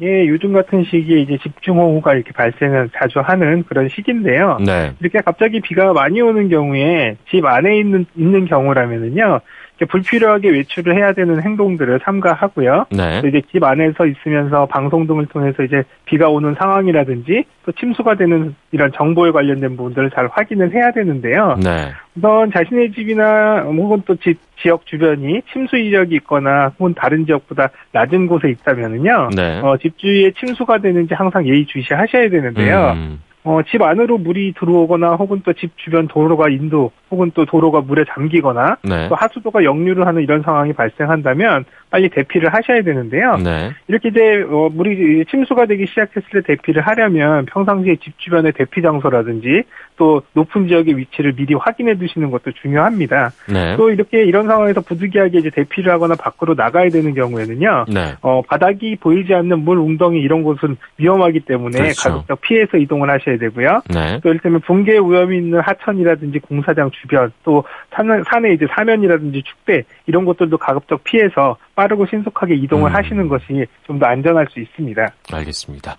[0.00, 4.56] 예, 요즘 같은 시기에 이제 집중호우가 이렇게 발생을 자주 하는 그런 시기인데요.
[4.64, 4.94] 네.
[5.00, 9.40] 이렇게 갑자기 비가 많이 오는 경우에 집 안에 있는 있는 경우라면은요.
[9.86, 12.86] 불필요하게 외출을 해야 되는 행동들을 삼가하고요.
[12.90, 13.22] 네.
[13.26, 18.92] 이제 집 안에서 있으면서 방송 등을 통해서 이제 비가 오는 상황이라든지 또 침수가 되는 이런
[18.92, 21.56] 정보에 관련된 부분들을 잘 확인을 해야 되는데요.
[21.62, 21.92] 네.
[22.16, 28.26] 우선 자신의 집이나 혹은 또 집, 지역 주변이 침수 이력이 있거나 혹은 다른 지역보다 낮은
[28.26, 29.30] 곳에 있다면은요.
[29.36, 29.60] 네.
[29.60, 32.92] 어, 집 주위에 침수가 되는지 항상 예의주시하셔야 되는데요.
[32.96, 33.20] 음.
[33.42, 38.04] 어, 집 안으로 물이 들어오거나 혹은 또 집 주변 도로가 인도 혹은 또 도로가 물에
[38.14, 39.08] 잠기거나 네.
[39.08, 43.36] 또 하수도가 역류를 하는 이런 상황이 발생한다면 빨리 대피를 하셔야 되는데요.
[43.38, 43.72] 네.
[43.88, 49.64] 이렇게 이제 어, 물이 침수가 되기 시작했을 때 대피를 하려면 평상시에 집 주변의 대피 장소라든지
[49.96, 53.32] 또 높은 지역의 위치를 미리 확인해 두시는 것도 중요합니다.
[53.52, 53.76] 네.
[53.76, 57.86] 또 이렇게 이런 상황에서 부득이하게 이제 대피를 하거나 밖으로 나가야 되는 경우에는요.
[57.92, 58.14] 네.
[58.22, 62.08] 어, 바닥이 보이지 않는 물 웅덩이 이런 곳은 위험하기 때문에 그렇죠.
[62.08, 63.82] 가급적 피해서 이동을 하셔야 되고요.
[63.92, 64.20] 네.
[64.22, 70.24] 또 이를테면 붕괴 위험이 있는 하천이라든지 공사장 주변 또 산, 산에 이제 사면이라든지 축대 이런
[70.24, 72.94] 것들도 가급적 피해서 빠르고 신속하게 이동을 음.
[72.94, 75.06] 하시는 것이 좀 더 안전할 수 있습니다.
[75.32, 75.96] 알겠습니다.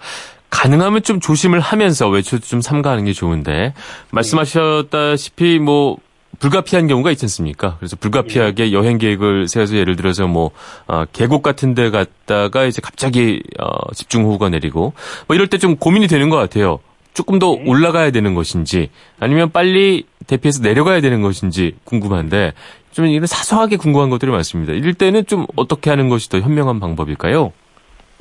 [0.50, 3.74] 가능하면 좀 조심을 하면서 외출도 좀 삼가하는 게 좋은데
[4.12, 5.98] 말씀하셨다시피 뭐
[6.39, 7.76] 불가피한 경우가 있지 않습니까?
[7.80, 8.72] 그래서 불가피하게 예.
[8.72, 10.52] 여행 계획을 세워서 예를 들어서 뭐
[10.88, 14.94] 어, 계곡 같은 데 갔다가 이제 갑자기 어, 집중호우가 내리고
[15.28, 16.80] 뭐 이럴 때 좀 고민이 되는 것 같아요.
[17.13, 17.63] 조금 더 네.
[17.65, 22.54] 올라가야 되는 것인지 아니면 빨리 대피해서 내려가야 되는 것인지 궁금한데
[22.91, 24.74] 좀 이런 사소하게 궁금한 것들이 많습니다.
[24.74, 27.54] 이럴 때는 좀 어떻게 하는 것이 더 현명한 방법일까요?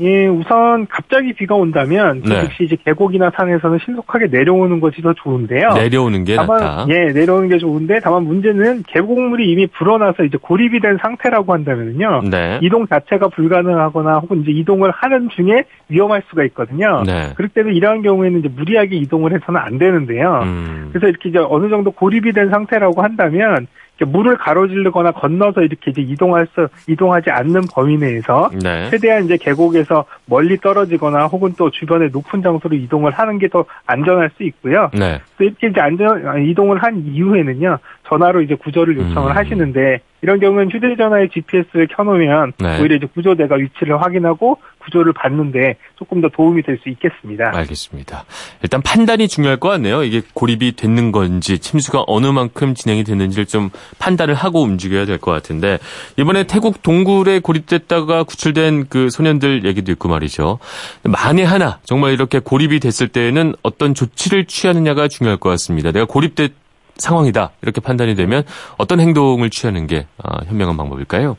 [0.00, 2.42] 예, 우선 갑자기 비가 온다면 그 네.
[2.42, 5.74] 즉시 이제 계곡이나 산에서는 신속하게 내려오는 것이 더 좋은데요.
[5.74, 6.86] 내려오는 게 다만, 낫다.
[6.88, 12.22] 예, 내려오는 게 좋은데 다만 문제는 계곡물이 이미 불어나서 이제 고립이 된 상태라고 한다면요.
[12.30, 12.58] 네.
[12.62, 17.02] 이동 자체가 불가능하거나 혹은 이제 이동을 하는 중에 위험할 수가 있거든요.
[17.04, 17.32] 네.
[17.34, 20.40] 그렇기 때문에 이러한 경우에는 이제 무리하게 이동을 해서는 안 되는데요.
[20.44, 20.88] 음.
[20.92, 23.66] 그래서 이렇게 이제 어느 정도 고립이 된 상태라고 한다면
[24.04, 28.88] 물을 가로질르거나 건너서 이렇게 이제 이동할 수 이동하지 않는 범위 내에서 네.
[28.88, 34.30] 최대한 이제 계곡에서 멀리 떨어지거나 혹은 또 주변에 높은 장소로 이동을 하는 게 더 안전할
[34.36, 34.90] 수 있고요.
[34.94, 35.20] 네.
[35.36, 39.36] 또 이렇게 이제 안전 이동을 한 이후에는요 전화로 이제 구조를 요청을 음.
[39.36, 42.80] 하시는데 이런 경우는 휴대전화에 GPS를 켜놓으면 네.
[42.80, 47.50] 오히려 이제 구조대가 위치를 확인하고 구조를 받는데 조금 더 도움이 될 수 있겠습니다.
[47.54, 48.24] 알겠습니다.
[48.62, 50.02] 일단 판단이 중요할 것 같네요.
[50.02, 55.30] 이게 고립이 됐는 건지 침수가 어느 만큼 진행이 됐는지를 좀 판단을 하고 움직여야 될 것
[55.32, 55.78] 같은데
[56.16, 60.58] 이번에 태국 동굴에 고립됐다가 구출된 그 소년들 얘기도 있고 말이죠.
[61.04, 65.92] 만에 하나 정말 이렇게 고립이 됐을 때에는 어떤 조치를 취하느냐가 중요할 것 같습니다.
[65.92, 66.52] 내가 고립됐
[66.96, 68.42] 상황이다 이렇게 판단이 되면
[68.78, 71.36] 어떤 행동을 취하는 게 아, 현명한 방법일까요?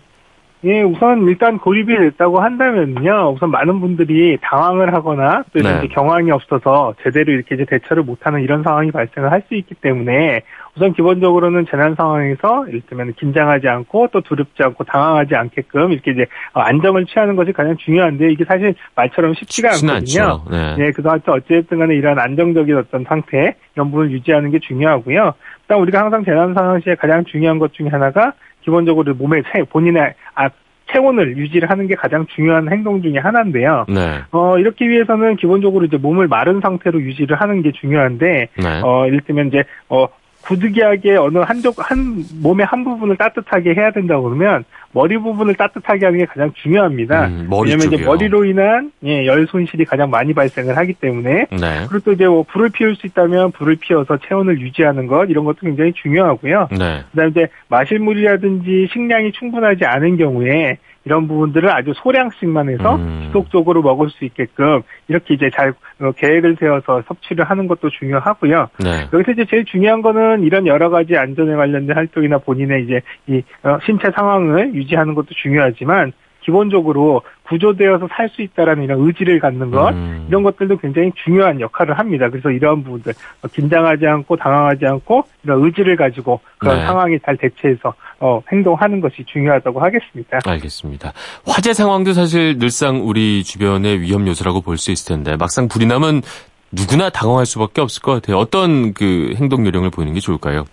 [0.64, 3.34] 예, 우선 일단 고립이 됐다고 한다면요.
[3.36, 5.88] 우선 많은 분들이 당황을 하거나 또 네.
[5.88, 10.44] 경황이 없어서 제대로 이렇게 이제 대처를 못하는 이런 상황이 발생을 할 수 있기 때문에
[10.76, 17.08] 우선 기본적으로는 재난 상황에서 이를테면 긴장하지 않고 또 두렵지 않고 당황하지 않게끔 이렇게 이제 안정을
[17.08, 20.44] 취하는 것이 가장 중요한데 이게 사실 말처럼 쉽지가 않거든요.
[20.50, 20.76] 네.
[20.78, 25.34] 네, 그래서 어쨌든 간에 이런 안정적인 어떤 상태 이런 부분을 유지하는 게 중요하고요.
[25.64, 30.14] 일단 우리가 항상 재난 상황 시에 가장 중요한 것 중에 하나가 기본적으로 몸의 체, 본인의
[30.36, 30.50] 아,
[30.92, 33.86] 체온을 유지를 하는 게 가장 중요한 행동 중에 하나인데요.
[33.88, 34.20] 네.
[34.32, 38.82] 어, 이렇게 위해서는 기본적으로 이제 몸을 마른 상태로 유지를 하는 게 중요한데, 네.
[38.84, 40.08] 어, 이를테면 이제, 어,
[40.44, 46.20] 부득이하게 어느 한쪽 한 몸의 한 부분을 따뜻하게 해야 된다고 그러면 머리 부분을 따뜻하게 하는
[46.20, 47.28] 게 가장 중요합니다.
[47.28, 51.86] 음, 왜냐하면 이제 머리로 인한 예, 열 손실이 가장 많이 발생을 하기 때문에 네.
[51.90, 55.60] 그리고 또 이제 뭐 불을 피울 수 있다면 불을 피워서 체온을 유지하는 것 이런 것도
[55.62, 56.70] 굉장히 중요하고요.
[56.72, 57.04] 네.
[57.12, 63.24] 그다음에 이제 마실 물이라든지 식량이 충분하지 않은 경우에 이런 부분들을 아주 소량씩만 해서 음.
[63.26, 68.70] 지속적으로 먹을 수 있게끔 이렇게 이제 잘 어, 계획을 세워서 섭취를 하는 것도 중요하고요.
[68.84, 69.08] 네.
[69.12, 73.80] 여기서 이제 제일 중요한 거는 이런 여러 가지 안전에 관련된 활동이나 본인의 이제 이 어,
[73.86, 80.26] 신체 상황을 유지하는 것도 중요하지만 기본적으로 구조되어서 살 수 있다라는 이런 의지를 갖는 것 음.
[80.30, 82.30] 이런 것들도 굉장히 중요한 역할을 합니다.
[82.30, 86.86] 그래서 이러한 부분들 어, 긴장하지 않고 당황하지 않고 이런 의지를 가지고 그런 네.
[86.86, 90.40] 상황에 잘 대처해서 어, 행동하는 것이 중요하다고 하겠습니다.
[90.46, 91.12] 알겠습니다.
[91.46, 96.22] 화재 상황도 사실 늘상 우리 주변의 위험 요소라고 볼 수 있을 텐데 막상 불이 나면
[96.72, 98.38] 누구나 당황할 수밖에 없을 것 같아요.
[98.38, 100.66] 어떤 그 행동 요령을 보이는 게 좋을까요?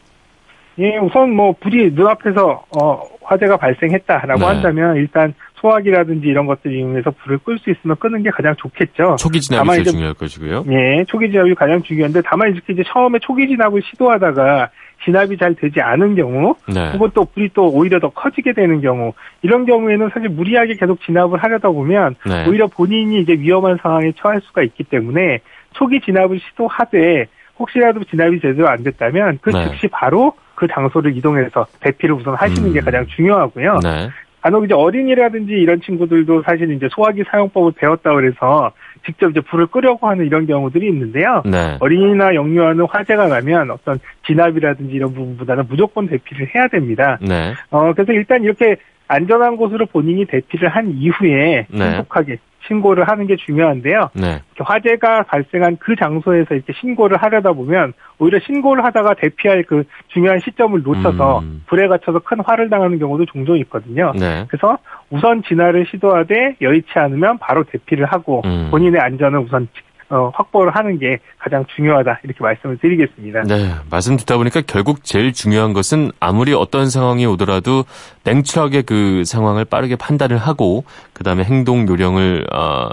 [0.79, 4.47] 예, 우선 뭐 불이 눈앞에서 어, 화재가 발생했다라고 네.
[4.47, 9.17] 한다면 일단 소화기라든지 이런 것들 이용해서 불을 끌 수 있으면 끄는 게 가장 좋겠죠.
[9.19, 10.65] 초기 진압이 제일 중요할 것이고요.
[10.69, 14.71] 예, 초기 진압이 가장 중요한데 다만 이렇게 이제 처음에 초기 진압을 시도하다가
[15.05, 16.93] 진압이 잘 되지 않은 경우, 네.
[16.93, 19.13] 혹은 또 불이 또 오히려 더 커지게 되는 경우,
[19.43, 22.49] 이런 경우에는 사실 무리하게 계속 진압을 하려다 보면 네.
[22.49, 25.41] 오히려 본인이 이제 위험한 상황에 처할 수가 있기 때문에
[25.75, 27.27] 초기 진압을 시도하되
[27.59, 29.69] 혹시라도 진압이 제대로 안 됐다면 그 네.
[29.69, 32.73] 즉시 바로 그 장소를 이동해서 대피를 우선 하시는 음.
[32.73, 33.79] 게 가장 중요하고요.
[33.85, 34.09] 네.
[34.41, 38.73] 간혹 이제 어린이라든지 이런 친구들도 사실 이제 소화기 사용법을 배웠다 그래서
[39.07, 41.43] 직접 이제 불을 끄려고 하는 이런 경우들이 있는데요.
[41.45, 41.77] 네.
[41.79, 47.19] 어린이나 영유아는 화재가 나면 어떤 진압이라든지 이런 부분보다는 무조건 대피를 해야 됩니다.
[47.21, 47.55] 네.
[47.71, 48.77] 어, 그래서 일단 이렇게
[49.09, 51.79] 안전한 곳으로 본인이 대피를 한 이후에 네.
[51.79, 54.11] 신속하게 신고를 하는 게 중요한데요.
[54.15, 54.43] 네.
[54.59, 60.83] 화재가 발생한 그 장소에서 이렇게 신고를 하려다 보면 오히려 신고를 하다가 대피할 그 중요한 시점을
[60.83, 61.63] 놓쳐서 음.
[61.67, 64.13] 불에 갇혀서 큰 화를 당하는 경우도 종종 있거든요.
[64.15, 64.45] 네.
[64.49, 64.79] 그래서
[65.11, 68.69] 우선 진화를 시도하되 여의치 않으면 바로 대피를 하고 음.
[68.71, 69.69] 본인의 안전을 우선
[70.11, 73.43] 어, 확보를 하는 게 가장 중요하다 이렇게 말씀을 드리겠습니다.
[73.43, 77.85] 네, 말씀 듣다 보니까 결국 제일 중요한 것은 아무리 어떤 상황이 오더라도
[78.25, 82.89] 냉철하게 그 상황을 빠르게 판단을 하고 그 다음에 행동 요령을 어,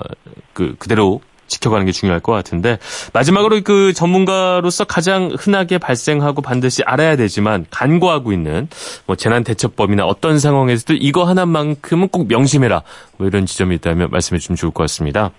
[0.53, 2.77] 그 그대로 지켜가는 게 중요할 것 같은데
[3.13, 8.67] 마지막으로 그 전문가로서 가장 흔하게 발생하고 반드시 알아야 되지만 간과하고 있는
[9.05, 12.81] 뭐 재난 대처법이나 어떤 상황에서도 이거 하나만큼은 꼭 명심해라
[13.17, 15.31] 뭐 이런 지점이 있다면 말씀해 주면 좋을 것 같습니다.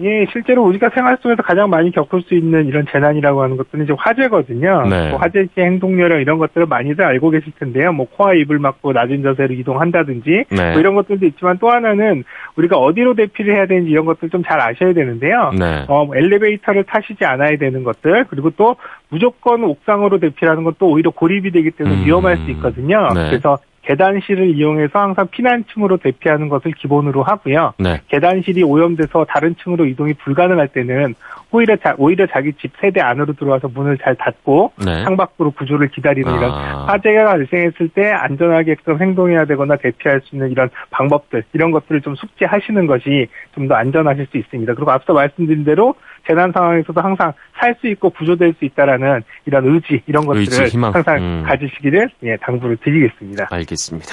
[0.00, 3.94] 예, 실제로 우리가 생활 속에서 가장 많이 겪을 수 있는 이런 재난이라고 하는 것들은 이제
[3.96, 4.86] 화재거든요.
[4.88, 5.10] 네.
[5.10, 7.92] 뭐 화재 시 행동 요령 이런 것들을 많이들 알고 계실 텐데요.
[7.92, 10.70] 뭐 코와 입을 막고 낮은 자세로 이동한다든지 네.
[10.70, 12.24] 뭐 이런 것들도 있지만 또 하나는
[12.56, 15.52] 우리가 어디로 대피를 해야 되는지 이런 것들 좀 잘 아셔야 되는데요.
[15.56, 15.84] 네.
[15.88, 18.76] 어, 뭐 엘리베이터를 타시지 않아야 되는 것들 그리고 또
[19.08, 22.06] 무조건 옥상으로 대피하는 것도 오히려 고립이 되기 때문에 음.
[22.06, 23.08] 위험할 수 있거든요.
[23.14, 23.28] 네.
[23.30, 27.74] 그래서 계단실을 이용해서 항상 피난층으로 대피하는 것을 기본으로 하고요.
[27.78, 28.00] 네.
[28.08, 31.14] 계단실이 오염돼서 다른 층으로 이동이 불가능할 때는
[31.52, 35.04] 오히려 자, 오히려 자기 집 세대 안으로 들어와서 문을 잘 닫고 네.
[35.04, 36.36] 창밖으로 구조를 기다리는 아.
[36.36, 42.14] 이런 화재가 발생했을 때 안전하게끔 행동해야 되거나 대피할 수 있는 이런 방법들 이런 것들을 좀
[42.16, 44.74] 숙지하시는 것이 좀 더 안전하실 수 있습니다.
[44.74, 45.94] 그리고 앞서 말씀드린 대로
[46.26, 51.16] 재난 상황에서도 항상 살 수 있고 구조될 수 있다라는 이런 의지 이런 것들을 의지, 항상
[51.16, 51.42] 음.
[51.46, 53.48] 가지시기를 예, 당부를 드리겠습니다.
[53.50, 54.08] 알겠습니다.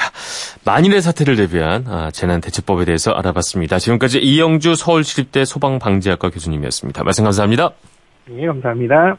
[0.66, 3.80] 만일의 사태를 대비한 아, 재난 대처법에 대해서 알아봤습니다.
[3.80, 7.04] 지금까지 이영주 서울시립대 소방방재학과 교수님이었습니다.
[7.04, 7.72] 말씀 감사합니다.
[8.28, 9.18] 네, 감사합니다.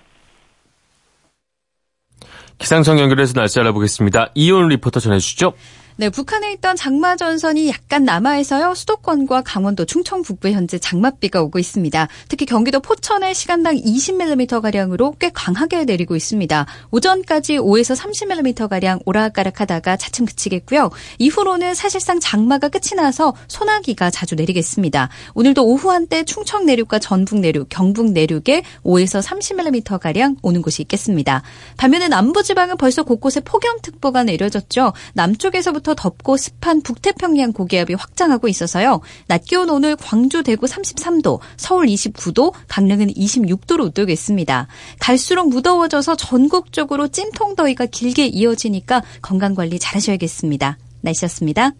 [2.58, 4.32] 기상청 연결해서 날씨 알아보겠습니다.
[4.34, 5.54] 이온 리포터 전해주시죠.
[6.00, 8.74] 네, 북한에 있던 장마 전선이 약간 남아있어요.
[8.74, 12.09] 수도권과 강원도, 충청 북부에 현재 장맛비가 오고 있습니다.
[12.26, 16.64] 특히 경기도 포천에 시간당 20mm 가량으로 꽤 강하게 내리고 있습니다.
[16.90, 20.88] 오전까지 5에서 30mm 가량 오락가락하다가 차츰 그치겠고요.
[21.18, 25.11] 이후로는 사실상 장마가 끝이 나서 소나기가 자주 내리겠습니다.
[25.34, 31.42] 오늘도 오후 한때 충청 내륙과 전북 내륙, 경북 내륙에 5에서 30mm 가량 오는 곳이 있겠습니다.
[31.76, 34.94] 반면에 남부 지방은 벌써 곳곳에 폭염특보가 내려졌죠.
[35.12, 39.01] 남쪽에서 부터 덥고 습한 북태평양 고기압이 확장하고 있어서요.
[39.26, 44.68] 낮 기온 오늘 광주, 대구 33도, 서울 29도, 강릉은 26도로 웃돌겠습니다.
[44.99, 50.78] 갈수록 무더워져서 전국적으로 찜통더위가 길게 이어지니까 건강관리 잘하셔야겠습니다.
[51.01, 51.72] 날씨였습니다.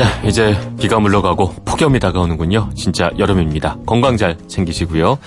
[0.00, 2.70] 네, 이제 비가 물러가고 폭염이 다가오는군요.
[2.74, 3.76] 진짜 여름입니다.
[3.84, 5.18] 건강 잘 챙기시고요.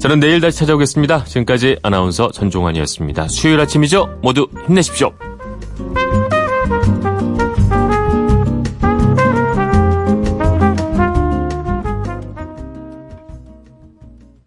[0.00, 1.24] 저는 내일 다시 찾아오겠습니다.
[1.24, 3.28] 지금까지 아나운서 전종환이었습니다.
[3.28, 4.18] 수요일 아침이죠?
[4.20, 5.12] 모두 힘내십시오.